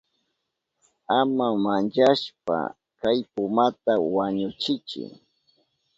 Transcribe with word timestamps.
Ama 1.19 1.47
manchashpa 1.63 2.57
kay 2.99 3.19
pumata 3.33 3.93
wañuchiychi. 4.15 5.03